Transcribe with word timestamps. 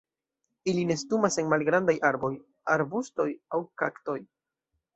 Ili 0.71 0.85
nestumas 0.91 1.37
en 1.43 1.51
malgrandaj 1.51 1.95
arboj, 2.11 2.31
arbustoj 2.77 3.29
aŭ 3.59 3.63
kaktoj. 3.85 4.21